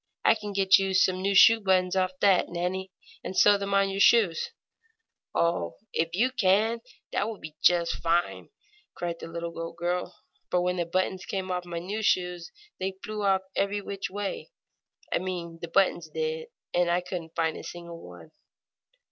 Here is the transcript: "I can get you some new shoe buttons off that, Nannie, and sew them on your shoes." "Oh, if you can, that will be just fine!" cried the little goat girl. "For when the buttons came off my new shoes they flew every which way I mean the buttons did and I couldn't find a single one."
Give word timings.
"I 0.25 0.33
can 0.33 0.51
get 0.51 0.79
you 0.79 0.95
some 0.95 1.21
new 1.21 1.35
shoe 1.35 1.59
buttons 1.61 1.95
off 1.95 2.13
that, 2.21 2.49
Nannie, 2.49 2.91
and 3.23 3.37
sew 3.37 3.55
them 3.59 3.75
on 3.75 3.91
your 3.91 3.99
shoes." 3.99 4.49
"Oh, 5.35 5.77
if 5.93 6.15
you 6.15 6.31
can, 6.31 6.81
that 7.11 7.27
will 7.29 7.37
be 7.37 7.55
just 7.61 8.01
fine!" 8.01 8.49
cried 8.95 9.17
the 9.19 9.27
little 9.27 9.51
goat 9.51 9.75
girl. 9.77 10.15
"For 10.49 10.59
when 10.59 10.77
the 10.77 10.87
buttons 10.87 11.23
came 11.25 11.51
off 11.51 11.65
my 11.65 11.77
new 11.77 12.01
shoes 12.01 12.49
they 12.79 12.95
flew 13.05 13.27
every 13.55 13.79
which 13.79 14.09
way 14.09 14.49
I 15.13 15.19
mean 15.19 15.59
the 15.61 15.67
buttons 15.67 16.09
did 16.09 16.47
and 16.73 16.89
I 16.89 17.01
couldn't 17.01 17.35
find 17.35 17.55
a 17.55 17.63
single 17.63 18.01
one." 18.01 18.31